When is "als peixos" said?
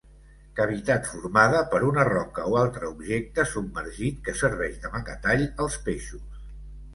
5.67-6.27